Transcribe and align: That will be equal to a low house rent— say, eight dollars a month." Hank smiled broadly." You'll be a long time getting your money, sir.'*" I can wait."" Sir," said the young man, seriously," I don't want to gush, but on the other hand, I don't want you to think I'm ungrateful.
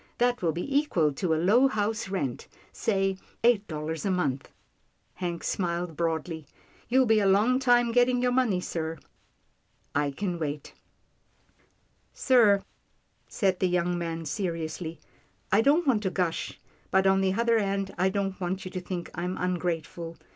That 0.17 0.41
will 0.41 0.51
be 0.51 0.77
equal 0.79 1.13
to 1.13 1.35
a 1.35 1.35
low 1.35 1.67
house 1.67 2.09
rent— 2.09 2.47
say, 2.73 3.17
eight 3.43 3.67
dollars 3.67 4.03
a 4.03 4.09
month." 4.09 4.49
Hank 5.13 5.43
smiled 5.43 5.95
broadly." 5.95 6.47
You'll 6.89 7.05
be 7.05 7.19
a 7.19 7.27
long 7.27 7.59
time 7.59 7.91
getting 7.91 8.19
your 8.19 8.31
money, 8.31 8.61
sir.'*" 8.61 8.97
I 10.03 10.09
can 10.09 10.39
wait."" 10.39 10.73
Sir," 12.31 12.63
said 13.27 13.59
the 13.59 13.67
young 13.69 13.95
man, 13.95 14.25
seriously," 14.25 14.99
I 15.51 15.61
don't 15.61 15.85
want 15.85 16.01
to 16.01 16.09
gush, 16.09 16.59
but 16.89 17.05
on 17.05 17.21
the 17.21 17.35
other 17.35 17.59
hand, 17.59 17.93
I 17.95 18.09
don't 18.09 18.41
want 18.41 18.65
you 18.65 18.71
to 18.71 18.81
think 18.81 19.11
I'm 19.13 19.37
ungrateful. 19.37 20.17